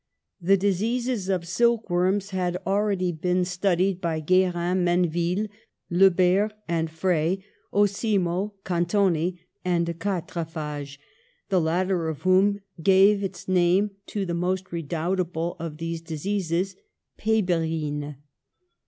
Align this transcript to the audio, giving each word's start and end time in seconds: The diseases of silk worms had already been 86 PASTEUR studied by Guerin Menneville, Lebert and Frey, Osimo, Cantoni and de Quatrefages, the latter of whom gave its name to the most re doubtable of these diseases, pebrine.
The 0.41 0.57
diseases 0.57 1.29
of 1.29 1.47
silk 1.47 1.87
worms 1.87 2.31
had 2.31 2.57
already 2.65 3.11
been 3.11 3.41
86 3.41 3.45
PASTEUR 3.45 3.59
studied 3.59 4.01
by 4.01 4.19
Guerin 4.19 4.83
Menneville, 4.83 5.47
Lebert 5.91 6.53
and 6.67 6.89
Frey, 6.89 7.45
Osimo, 7.71 8.55
Cantoni 8.65 9.41
and 9.63 9.85
de 9.85 9.93
Quatrefages, 9.93 10.97
the 11.49 11.61
latter 11.61 12.07
of 12.09 12.23
whom 12.23 12.61
gave 12.81 13.23
its 13.23 13.47
name 13.47 13.91
to 14.07 14.25
the 14.25 14.33
most 14.33 14.71
re 14.71 14.81
doubtable 14.81 15.55
of 15.59 15.77
these 15.77 16.01
diseases, 16.01 16.75
pebrine. 17.19 18.15